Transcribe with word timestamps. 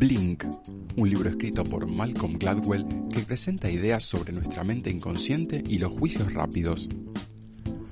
Blink, 0.00 0.44
un 0.96 1.10
libro 1.10 1.28
escrito 1.28 1.62
por 1.62 1.86
Malcolm 1.86 2.38
Gladwell 2.38 2.86
que 3.12 3.20
presenta 3.20 3.70
ideas 3.70 4.02
sobre 4.02 4.32
nuestra 4.32 4.64
mente 4.64 4.88
inconsciente 4.88 5.62
y 5.66 5.76
los 5.76 5.92
juicios 5.92 6.32
rápidos. 6.32 6.88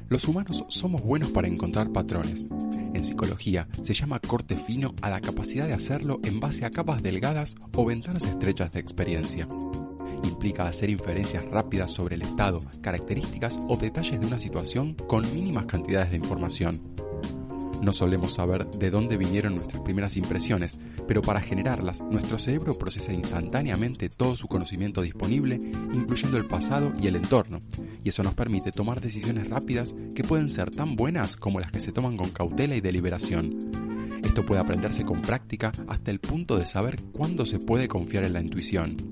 Los 0.09 0.27
humanos 0.27 0.65
somos 0.69 1.03
buenos 1.03 1.31
para 1.33 1.49
encontrar 1.49 1.93
patrones. 1.93 2.49
En 2.95 3.05
psicología 3.05 3.69
se 3.83 3.93
llama 3.93 4.21
corte 4.21 4.57
fino 4.57 4.95
a 5.03 5.11
la 5.11 5.21
capacidad 5.21 5.67
de 5.67 5.75
hacerlo 5.75 6.19
en 6.25 6.41
base 6.41 6.65
a 6.65 6.71
capas 6.71 7.03
delgadas 7.03 7.57
o 7.75 7.85
ventanas 7.85 8.25
estrechas 8.25 8.73
de 8.73 8.81
experiencia. 8.81 9.47
Implica 10.25 10.67
hacer 10.67 10.89
inferencias 10.89 11.45
rápidas 11.45 11.91
sobre 11.91 12.15
el 12.15 12.23
estado, 12.23 12.63
características 12.81 13.59
o 13.69 13.77
detalles 13.77 14.19
de 14.19 14.27
una 14.27 14.39
situación 14.39 14.95
con 14.95 15.31
mínimas 15.35 15.67
cantidades 15.67 16.13
de 16.13 16.17
información. 16.17 16.81
No 17.83 17.93
solemos 17.93 18.35
saber 18.35 18.67
de 18.67 18.91
dónde 18.91 19.17
vinieron 19.17 19.55
nuestras 19.55 19.83
primeras 19.83 20.17
impresiones, 20.17 20.79
pero 21.07 21.23
para 21.23 21.41
generarlas, 21.41 22.01
nuestro 22.01 22.39
cerebro 22.39 22.75
procesa 22.75 23.13
instantáneamente 23.13 24.09
todo 24.09 24.37
su 24.37 24.49
conocimiento 24.49 25.01
disponible, 25.03 25.59
incluyendo 25.95 26.37
el 26.37 26.47
pasado 26.47 26.93
y 27.01 27.07
el 27.07 27.17
entorno, 27.17 27.61
y 28.03 28.09
eso 28.09 28.23
nos 28.23 28.35
permite 28.35 28.73
tomar 28.73 29.01
decisiones 29.01 29.49
rápidas 29.49 29.95
que 30.15 30.25
pueden 30.25 30.51
ser 30.51 30.71
tan 30.71 30.97
buenas 30.97 31.37
como 31.37 31.61
las 31.61 31.71
que 31.71 31.81
se 31.81 31.93
toman 31.93 32.17
con 32.17 32.31
cautela 32.31 32.75
y 32.75 32.81
deliberación. 32.81 33.89
Esto 34.25 34.45
puede 34.45 34.61
aprenderse 34.61 35.05
con 35.05 35.23
práctica 35.23 35.73
hasta 35.87 36.11
el 36.11 36.19
punto 36.19 36.59
de 36.59 36.67
saber 36.67 37.03
cuándo 37.13 37.47
se 37.47 37.59
puede 37.59 37.89
confiar 37.89 38.25
en 38.25 38.33
la 38.33 38.41
intuición. 38.41 39.08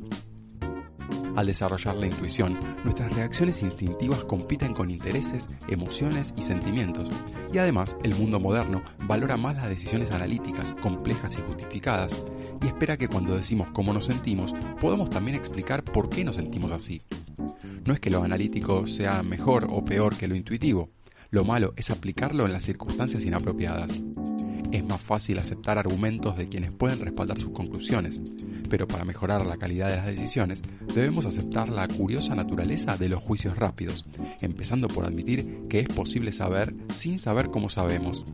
Al 1.37 1.47
desarrollar 1.47 1.97
la 1.97 2.07
intuición, 2.07 2.59
nuestras 2.83 3.15
reacciones 3.15 3.63
instintivas 3.63 4.25
compiten 4.25 4.73
con 4.73 4.91
intereses, 4.91 5.49
emociones 5.69 6.33
y 6.35 6.41
sentimientos. 6.41 7.11
Y 7.53 7.59
además, 7.59 7.95
el 8.03 8.15
mundo 8.15 8.41
moderno 8.41 8.83
valora 9.07 9.37
más 9.37 9.57
las 9.57 9.69
decisiones 9.69 10.11
analíticas, 10.13 10.73
complejas 10.81 11.37
y 11.39 11.43
justificadas, 11.43 12.25
y 12.63 12.69
espera 12.69 12.97
que 12.97 13.09
cuando 13.09 13.37
decimos 13.37 13.69
cómo 13.73 13.93
nos 13.93 14.07
sentimos, 14.07 14.55
podamos 14.81 15.11
también 15.11 15.37
explicar 15.37 15.85
por 15.85 16.09
qué 16.09 16.25
nos 16.25 16.37
sentimos 16.37 16.73
así. 16.73 17.03
No 17.85 17.93
es 17.93 18.01
que 18.01 18.11
lo 18.11 18.23
analítico 18.23 18.87
sea 18.87 19.23
mejor 19.23 19.69
o 19.71 19.85
peor 19.85 20.17
que 20.17 20.29
lo 20.29 20.37
intuitivo, 20.37 20.91
lo 21.29 21.45
malo 21.45 21.75
es 21.77 21.91
aplicarlo 21.91 22.47
en 22.47 22.53
las 22.53 22.65
circunstancias 22.65 23.25
inapropiadas 23.25 23.91
es 24.73 24.85
más 24.85 25.01
fácil 25.01 25.39
aceptar 25.39 25.79
argumentos 25.79 26.37
de 26.37 26.49
quienes 26.49 26.71
pueden 26.71 27.01
respaldar 27.01 27.39
sus 27.39 27.51
conclusiones, 27.51 28.21
pero 28.69 28.87
para 28.89 29.05
mejorar 29.05 29.47
la 29.47 29.57
calidad 29.57 29.91
de 29.91 29.97
las 29.97 30.07
decisiones 30.07 30.63
debemos 30.95 31.27
aceptar 31.27 31.69
la 31.69 31.87
curiosa 31.89 32.35
naturaleza 32.35 32.97
de 32.97 33.09
los 33.09 33.23
juicios 33.23 33.57
rápidos, 33.57 34.05
empezando 34.41 34.89
por 34.89 35.05
admitir 35.05 35.67
que 35.69 35.81
es 35.81 35.89
posible 35.89 36.33
saber 36.33 36.75
sin 36.93 37.19
saber 37.19 37.51
cómo 37.51 37.71
sabemos. 37.71 38.25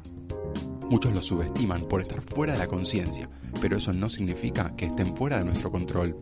Muchos 0.88 1.14
los 1.14 1.26
subestiman 1.26 1.88
por 1.88 2.02
estar 2.02 2.20
fuera 2.22 2.52
de 2.52 2.58
la 2.58 2.66
conciencia, 2.66 3.28
pero 3.60 3.76
eso 3.76 3.92
no 3.92 4.10
significa 4.10 4.74
que 4.76 4.86
estén 4.86 5.16
fuera 5.16 5.38
de 5.38 5.44
nuestro 5.44 5.70
control. 5.70 6.16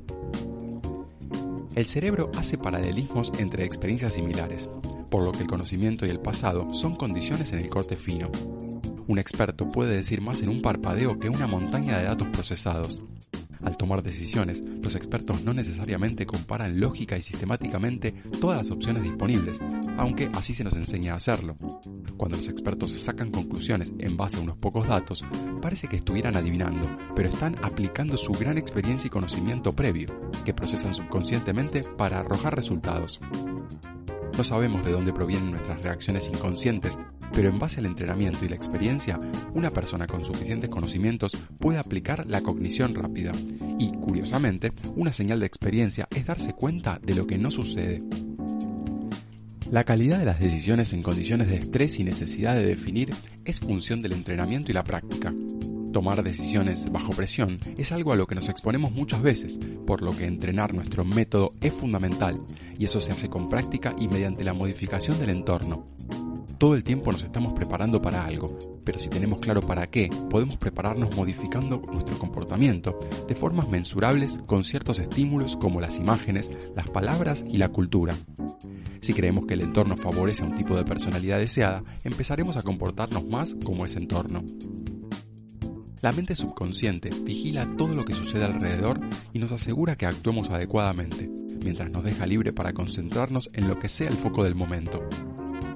El 1.74 1.86
cerebro 1.86 2.30
hace 2.36 2.58
paralelismos 2.58 3.32
entre 3.38 3.64
experiencias 3.64 4.14
similares, 4.14 4.68
por 5.10 5.24
lo 5.24 5.32
que 5.32 5.42
el 5.42 5.48
conocimiento 5.48 6.06
y 6.06 6.10
el 6.10 6.20
pasado 6.20 6.72
son 6.74 6.94
condiciones 6.94 7.52
en 7.52 7.60
el 7.60 7.68
corte 7.68 7.96
fino, 7.96 8.30
un 9.10 9.18
experto 9.18 9.66
puede 9.68 9.96
decir 9.96 10.20
más 10.20 10.40
en 10.40 10.48
un 10.48 10.62
parpadeo 10.62 11.18
que 11.18 11.28
una 11.28 11.48
montaña 11.48 11.98
de 11.98 12.04
datos 12.04 12.28
procesados. 12.28 13.02
Al 13.60 13.76
tomar 13.76 14.04
decisiones, 14.04 14.62
los 14.80 14.94
expertos 14.94 15.42
no 15.42 15.52
necesariamente 15.52 16.26
comparan 16.26 16.78
lógica 16.78 17.18
y 17.18 17.22
sistemáticamente 17.22 18.12
todas 18.40 18.58
las 18.58 18.70
opciones 18.70 19.02
disponibles, 19.02 19.58
aunque 19.96 20.30
así 20.32 20.54
se 20.54 20.62
nos 20.62 20.74
enseña 20.74 21.14
a 21.14 21.16
hacerlo. 21.16 21.56
Cuando 22.16 22.36
los 22.36 22.48
expertos 22.48 22.92
sacan 22.92 23.32
conclusiones 23.32 23.90
en 23.98 24.16
base 24.16 24.36
a 24.36 24.40
unos 24.40 24.56
pocos 24.56 24.86
datos, 24.86 25.24
parece 25.60 25.88
que 25.88 25.96
estuvieran 25.96 26.36
adivinando, 26.36 26.88
pero 27.16 27.30
están 27.30 27.56
aplicando 27.64 28.16
su 28.16 28.30
gran 28.32 28.58
experiencia 28.58 29.08
y 29.08 29.10
conocimiento 29.10 29.72
previo, 29.72 30.08
que 30.44 30.54
procesan 30.54 30.94
subconscientemente 30.94 31.82
para 31.82 32.20
arrojar 32.20 32.54
resultados. 32.54 33.18
No 34.38 34.44
sabemos 34.44 34.84
de 34.86 34.92
dónde 34.92 35.12
provienen 35.12 35.50
nuestras 35.50 35.82
reacciones 35.82 36.28
inconscientes, 36.28 36.96
pero 37.32 37.48
en 37.48 37.58
base 37.58 37.80
al 37.80 37.86
entrenamiento 37.86 38.44
y 38.44 38.48
la 38.48 38.56
experiencia, 38.56 39.18
una 39.54 39.70
persona 39.70 40.06
con 40.06 40.24
suficientes 40.24 40.70
conocimientos 40.70 41.32
puede 41.58 41.78
aplicar 41.78 42.26
la 42.26 42.40
cognición 42.40 42.94
rápida. 42.94 43.32
Y, 43.78 43.92
curiosamente, 43.92 44.72
una 44.96 45.12
señal 45.12 45.40
de 45.40 45.46
experiencia 45.46 46.08
es 46.14 46.26
darse 46.26 46.52
cuenta 46.52 46.98
de 47.02 47.14
lo 47.14 47.26
que 47.26 47.38
no 47.38 47.50
sucede. 47.50 48.02
La 49.70 49.84
calidad 49.84 50.18
de 50.18 50.24
las 50.24 50.40
decisiones 50.40 50.92
en 50.92 51.02
condiciones 51.02 51.48
de 51.48 51.54
estrés 51.54 52.00
y 52.00 52.04
necesidad 52.04 52.56
de 52.56 52.66
definir 52.66 53.14
es 53.44 53.60
función 53.60 54.02
del 54.02 54.14
entrenamiento 54.14 54.72
y 54.72 54.74
la 54.74 54.82
práctica. 54.82 55.32
Tomar 55.92 56.22
decisiones 56.22 56.90
bajo 56.90 57.12
presión 57.12 57.58
es 57.76 57.90
algo 57.90 58.12
a 58.12 58.16
lo 58.16 58.26
que 58.26 58.34
nos 58.34 58.48
exponemos 58.48 58.92
muchas 58.92 59.22
veces, 59.22 59.58
por 59.86 60.02
lo 60.02 60.10
que 60.10 60.24
entrenar 60.24 60.72
nuestro 60.72 61.04
método 61.04 61.54
es 61.60 61.72
fundamental, 61.72 62.40
y 62.78 62.84
eso 62.84 63.00
se 63.00 63.12
hace 63.12 63.28
con 63.28 63.48
práctica 63.48 63.94
y 63.98 64.06
mediante 64.06 64.44
la 64.44 64.54
modificación 64.54 65.18
del 65.18 65.30
entorno. 65.30 65.86
Todo 66.60 66.74
el 66.74 66.84
tiempo 66.84 67.10
nos 67.10 67.22
estamos 67.22 67.54
preparando 67.54 68.02
para 68.02 68.22
algo, 68.22 68.54
pero 68.84 68.98
si 68.98 69.08
tenemos 69.08 69.40
claro 69.40 69.62
para 69.62 69.86
qué, 69.86 70.10
podemos 70.28 70.58
prepararnos 70.58 71.16
modificando 71.16 71.80
nuestro 71.90 72.18
comportamiento 72.18 72.98
de 73.26 73.34
formas 73.34 73.70
mensurables 73.70 74.38
con 74.44 74.62
ciertos 74.62 74.98
estímulos 74.98 75.56
como 75.56 75.80
las 75.80 75.96
imágenes, 75.96 76.50
las 76.76 76.90
palabras 76.90 77.46
y 77.48 77.56
la 77.56 77.70
cultura. 77.70 78.14
Si 79.00 79.14
creemos 79.14 79.46
que 79.46 79.54
el 79.54 79.62
entorno 79.62 79.96
favorece 79.96 80.42
a 80.42 80.48
un 80.48 80.54
tipo 80.54 80.76
de 80.76 80.84
personalidad 80.84 81.38
deseada, 81.38 81.82
empezaremos 82.04 82.58
a 82.58 82.62
comportarnos 82.62 83.24
más 83.24 83.56
como 83.64 83.86
ese 83.86 83.96
entorno. 83.96 84.44
La 86.02 86.12
mente 86.12 86.36
subconsciente 86.36 87.08
vigila 87.24 87.74
todo 87.78 87.94
lo 87.94 88.04
que 88.04 88.12
sucede 88.12 88.44
alrededor 88.44 89.00
y 89.32 89.38
nos 89.38 89.52
asegura 89.52 89.96
que 89.96 90.04
actuemos 90.04 90.50
adecuadamente, 90.50 91.30
mientras 91.64 91.90
nos 91.90 92.04
deja 92.04 92.26
libre 92.26 92.52
para 92.52 92.74
concentrarnos 92.74 93.48
en 93.54 93.66
lo 93.66 93.78
que 93.78 93.88
sea 93.88 94.08
el 94.08 94.16
foco 94.16 94.44
del 94.44 94.54
momento. 94.54 95.00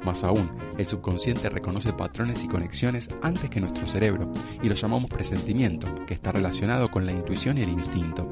Más 0.05 0.23
aún, 0.23 0.51
el 0.77 0.87
subconsciente 0.87 1.49
reconoce 1.49 1.93
patrones 1.93 2.45
y 2.45 2.49
conexiones 2.49 3.09
antes 3.23 3.49
que 3.49 3.61
nuestro 3.61 3.87
cerebro 3.87 4.31
y 4.63 4.69
lo 4.69 4.75
llamamos 4.75 5.09
presentimiento, 5.11 6.05
que 6.07 6.15
está 6.15 6.31
relacionado 6.31 6.91
con 6.91 7.07
la 7.07 7.13
intuición 7.13 7.57
y 7.57 7.63
el 7.63 7.71
instinto. 7.71 8.31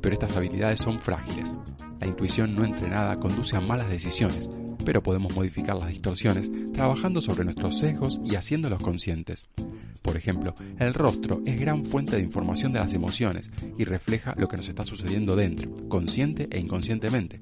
Pero 0.00 0.14
estas 0.14 0.36
habilidades 0.36 0.80
son 0.80 1.00
frágiles. 1.00 1.54
La 2.00 2.06
intuición 2.06 2.54
no 2.54 2.64
entrenada 2.64 3.18
conduce 3.20 3.56
a 3.56 3.60
malas 3.60 3.88
decisiones, 3.88 4.50
pero 4.84 5.02
podemos 5.02 5.34
modificar 5.34 5.76
las 5.76 5.88
distorsiones 5.88 6.50
trabajando 6.72 7.20
sobre 7.20 7.44
nuestros 7.44 7.78
sesgos 7.78 8.20
y 8.24 8.34
haciéndolos 8.34 8.80
conscientes. 8.80 9.48
Por 10.02 10.16
ejemplo, 10.16 10.54
el 10.78 10.94
rostro 10.94 11.42
es 11.44 11.60
gran 11.60 11.84
fuente 11.84 12.16
de 12.16 12.22
información 12.22 12.72
de 12.72 12.80
las 12.80 12.94
emociones 12.94 13.50
y 13.76 13.84
refleja 13.84 14.34
lo 14.36 14.48
que 14.48 14.56
nos 14.56 14.68
está 14.68 14.84
sucediendo 14.84 15.36
dentro, 15.36 15.70
consciente 15.88 16.48
e 16.50 16.58
inconscientemente. 16.58 17.40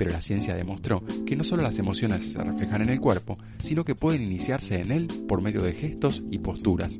Pero 0.00 0.12
la 0.12 0.22
ciencia 0.22 0.54
demostró 0.54 1.04
que 1.26 1.36
no 1.36 1.44
solo 1.44 1.62
las 1.62 1.78
emociones 1.78 2.32
se 2.32 2.42
reflejan 2.42 2.80
en 2.80 2.88
el 2.88 3.02
cuerpo, 3.02 3.36
sino 3.58 3.84
que 3.84 3.94
pueden 3.94 4.22
iniciarse 4.22 4.80
en 4.80 4.92
él 4.92 5.08
por 5.28 5.42
medio 5.42 5.60
de 5.60 5.74
gestos 5.74 6.22
y 6.30 6.38
posturas. 6.38 6.98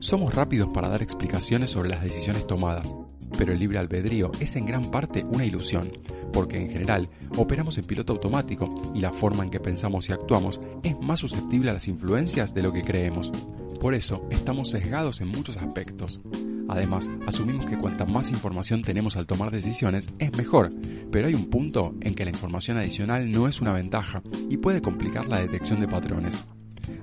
Somos 0.00 0.34
rápidos 0.34 0.68
para 0.74 0.90
dar 0.90 1.00
explicaciones 1.00 1.70
sobre 1.70 1.88
las 1.88 2.02
decisiones 2.02 2.46
tomadas, 2.46 2.94
pero 3.38 3.54
el 3.54 3.58
libre 3.58 3.78
albedrío 3.78 4.32
es 4.38 4.54
en 4.56 4.66
gran 4.66 4.90
parte 4.90 5.24
una 5.24 5.46
ilusión, 5.46 5.90
porque 6.30 6.58
en 6.58 6.68
general 6.68 7.08
operamos 7.38 7.78
en 7.78 7.86
piloto 7.86 8.12
automático 8.12 8.92
y 8.94 9.00
la 9.00 9.14
forma 9.14 9.44
en 9.44 9.50
que 9.50 9.60
pensamos 9.60 10.10
y 10.10 10.12
actuamos 10.12 10.60
es 10.82 11.00
más 11.00 11.20
susceptible 11.20 11.70
a 11.70 11.72
las 11.72 11.88
influencias 11.88 12.52
de 12.52 12.62
lo 12.62 12.70
que 12.70 12.82
creemos. 12.82 13.32
Por 13.80 13.94
eso 13.94 14.28
estamos 14.30 14.68
sesgados 14.68 15.22
en 15.22 15.28
muchos 15.28 15.56
aspectos. 15.56 16.20
Además, 16.68 17.10
asumimos 17.26 17.66
que 17.66 17.78
cuanta 17.78 18.06
más 18.06 18.30
información 18.30 18.82
tenemos 18.82 19.16
al 19.16 19.26
tomar 19.26 19.50
decisiones 19.50 20.08
es 20.18 20.36
mejor, 20.36 20.70
pero 21.10 21.28
hay 21.28 21.34
un 21.34 21.50
punto 21.50 21.94
en 22.00 22.14
que 22.14 22.24
la 22.24 22.30
información 22.30 22.78
adicional 22.78 23.30
no 23.30 23.48
es 23.48 23.60
una 23.60 23.72
ventaja 23.72 24.22
y 24.48 24.56
puede 24.56 24.80
complicar 24.80 25.28
la 25.28 25.40
detección 25.40 25.80
de 25.80 25.88
patrones. 25.88 26.44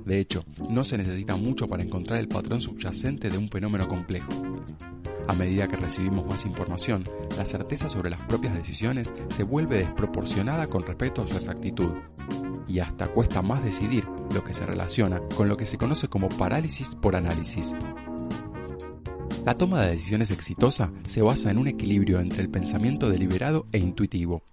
De 0.05 0.19
hecho, 0.19 0.44
no 0.69 0.83
se 0.83 0.97
necesita 0.97 1.35
mucho 1.35 1.67
para 1.67 1.83
encontrar 1.83 2.19
el 2.19 2.27
patrón 2.27 2.61
subyacente 2.61 3.29
de 3.29 3.38
un 3.38 3.49
fenómeno 3.49 3.88
complejo. 3.88 4.29
A 5.27 5.33
medida 5.33 5.67
que 5.67 5.78
recibimos 5.78 6.25
más 6.25 6.46
información, 6.46 7.03
la 7.37 7.46
certeza 7.46 7.87
sobre 7.87 8.09
las 8.09 8.22
propias 8.23 8.55
decisiones 8.55 9.14
se 9.29 9.43
vuelve 9.43 9.78
desproporcionada 9.78 10.67
con 10.67 10.81
respecto 10.81 11.22
a 11.22 11.28
su 11.28 11.35
exactitud. 11.35 11.91
Y 12.67 12.79
hasta 12.79 13.07
cuesta 13.07 13.41
más 13.41 13.64
decidir 13.64 14.05
lo 14.34 14.43
que 14.43 14.53
se 14.53 14.66
relaciona 14.66 15.22
con 15.35 15.47
lo 15.47 15.57
que 15.57 15.66
se 15.66 15.78
conoce 15.78 16.07
como 16.07 16.29
parálisis 16.29 16.96
por 16.96 17.16
análisis. 17.16 17.73
La 19.46 19.55
toma 19.55 19.82
de 19.82 19.91
decisiones 19.91 20.29
exitosa 20.29 20.91
se 21.08 21.23
basa 21.23 21.49
en 21.49 21.58
un 21.58 21.67
equilibrio 21.67 22.20
entre 22.20 22.43
el 22.43 22.49
pensamiento 22.49 23.09
deliberado 23.09 23.66
e 23.72 23.79
intuitivo. 23.79 24.43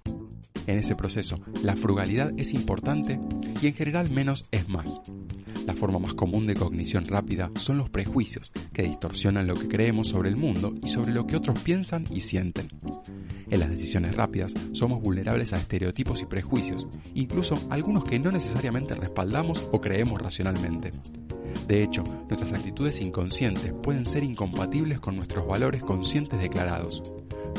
En 0.67 0.79
ese 0.79 0.97
proceso, 0.97 1.39
la 1.63 1.77
frugalidad 1.77 2.33
es 2.39 2.55
importante 2.55 3.21
y 3.61 3.67
en 3.67 3.75
general 3.75 4.09
menos 4.11 4.47
es 4.51 4.67
más. 4.69 5.03
La 5.67 5.75
forma 5.75 5.99
más 5.99 6.15
común 6.15 6.47
de 6.47 6.55
cognición 6.55 7.05
rápida 7.05 7.51
son 7.57 7.77
los 7.77 7.91
prejuicios, 7.91 8.51
que 8.73 8.85
distorsionan 8.85 9.47
lo 9.47 9.55
que 9.55 9.69
creemos 9.69 10.09
sobre 10.09 10.31
el 10.31 10.37
mundo 10.37 10.75
y 10.83 10.89
sobre 10.89 11.13
lo 11.13 11.27
que 11.27 11.37
otros 11.37 11.61
piensan 11.61 12.07
y 12.11 12.21
sienten. 12.21 12.69
En 13.51 13.61
las 13.61 13.69
decisiones 13.69 14.17
rápidas 14.17 14.55
somos 14.73 15.03
vulnerables 15.03 15.53
a 15.53 15.59
estereotipos 15.59 16.23
y 16.23 16.27
prejuicios, 16.27 16.87
incluso 17.15 17.59
algunos 17.69 18.05
que 18.05 18.19
no 18.19 18.33
necesariamente 18.33 18.95
respaldamos 18.95 19.69
o 19.71 19.83
creemos 19.83 20.23
racionalmente. 20.23 20.93
De 21.69 21.83
hecho, 21.83 22.03
nuestras 22.29 22.55
actitudes 22.55 22.99
inconscientes 23.03 23.75
pueden 23.83 24.07
ser 24.07 24.25
incompatibles 24.25 25.01
con 25.01 25.17
nuestros 25.17 25.47
valores 25.47 25.85
conscientes 25.85 26.41
declarados. 26.41 27.03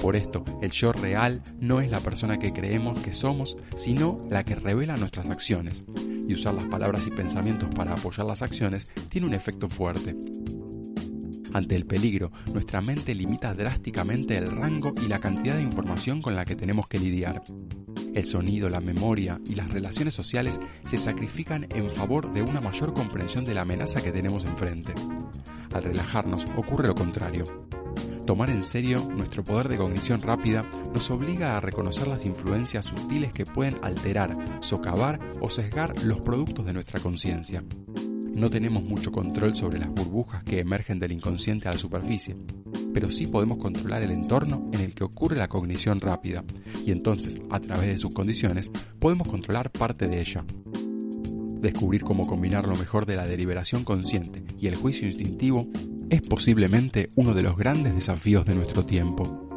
Por 0.01 0.15
esto, 0.15 0.43
el 0.63 0.71
yo 0.71 0.91
real 0.91 1.43
no 1.59 1.79
es 1.79 1.91
la 1.91 1.99
persona 1.99 2.39
que 2.39 2.51
creemos 2.51 2.99
que 3.01 3.13
somos, 3.13 3.55
sino 3.75 4.19
la 4.27 4.43
que 4.43 4.55
revela 4.55 4.97
nuestras 4.97 5.29
acciones. 5.29 5.83
Y 6.27 6.33
usar 6.33 6.55
las 6.55 6.65
palabras 6.65 7.05
y 7.05 7.11
pensamientos 7.11 7.69
para 7.75 7.93
apoyar 7.93 8.25
las 8.25 8.41
acciones 8.41 8.87
tiene 9.09 9.27
un 9.27 9.35
efecto 9.35 9.69
fuerte. 9.69 10.15
Ante 11.53 11.75
el 11.75 11.85
peligro, 11.85 12.31
nuestra 12.51 12.81
mente 12.81 13.13
limita 13.13 13.53
drásticamente 13.53 14.37
el 14.37 14.49
rango 14.49 14.93
y 15.03 15.07
la 15.07 15.19
cantidad 15.19 15.55
de 15.55 15.63
información 15.63 16.23
con 16.23 16.35
la 16.35 16.45
que 16.45 16.55
tenemos 16.55 16.87
que 16.87 16.97
lidiar. 16.97 17.43
El 18.13 18.25
sonido, 18.25 18.69
la 18.69 18.79
memoria 18.79 19.39
y 19.45 19.55
las 19.55 19.71
relaciones 19.71 20.13
sociales 20.13 20.59
se 20.87 20.97
sacrifican 20.97 21.67
en 21.69 21.91
favor 21.91 22.31
de 22.31 22.41
una 22.41 22.61
mayor 22.61 22.93
comprensión 22.93 23.45
de 23.45 23.53
la 23.53 23.61
amenaza 23.61 24.01
que 24.01 24.11
tenemos 24.11 24.45
enfrente. 24.45 24.93
Al 25.73 25.83
relajarnos 25.83 26.45
ocurre 26.55 26.87
lo 26.87 26.95
contrario. 26.95 27.43
Tomar 28.25 28.49
en 28.51 28.63
serio 28.63 29.07
nuestro 29.15 29.43
poder 29.43 29.67
de 29.69 29.77
cognición 29.77 30.21
rápida 30.21 30.63
nos 30.93 31.09
obliga 31.09 31.57
a 31.57 31.61
reconocer 31.61 32.07
las 32.07 32.25
influencias 32.25 32.85
sutiles 32.85 33.33
que 33.33 33.45
pueden 33.45 33.77
alterar, 33.81 34.35
socavar 34.59 35.19
o 35.41 35.49
sesgar 35.49 35.97
los 36.03 36.21
productos 36.21 36.65
de 36.65 36.73
nuestra 36.73 36.99
conciencia. 36.99 37.63
No 38.35 38.49
tenemos 38.49 38.83
mucho 38.83 39.11
control 39.11 39.55
sobre 39.55 39.79
las 39.79 39.89
burbujas 39.89 40.43
que 40.43 40.59
emergen 40.59 40.99
del 40.99 41.11
inconsciente 41.11 41.67
a 41.67 41.71
la 41.71 41.77
superficie, 41.77 42.35
pero 42.93 43.09
sí 43.09 43.27
podemos 43.27 43.57
controlar 43.57 44.03
el 44.03 44.11
entorno 44.11 44.65
en 44.71 44.81
el 44.81 44.93
que 44.93 45.03
ocurre 45.03 45.37
la 45.37 45.47
cognición 45.47 46.01
rápida, 46.01 46.43
y 46.85 46.91
entonces, 46.91 47.39
a 47.49 47.59
través 47.59 47.89
de 47.89 47.97
sus 47.97 48.13
condiciones, 48.13 48.71
podemos 48.99 49.27
controlar 49.27 49.71
parte 49.71 50.07
de 50.07 50.21
ella. 50.21 50.45
Descubrir 51.61 52.03
cómo 52.03 52.25
combinar 52.25 52.67
lo 52.67 52.75
mejor 52.75 53.05
de 53.05 53.15
la 53.15 53.25
deliberación 53.25 53.83
consciente 53.83 54.43
y 54.57 54.67
el 54.67 54.75
juicio 54.75 55.07
instintivo 55.07 55.67
es 56.09 56.21
posiblemente 56.21 57.09
uno 57.15 57.33
de 57.33 57.43
los 57.43 57.57
grandes 57.57 57.93
desafíos 57.93 58.45
de 58.45 58.55
nuestro 58.55 58.85
tiempo. 58.85 59.48